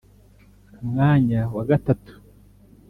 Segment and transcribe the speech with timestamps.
[0.75, 2.13] Ku mwanya wa gatatu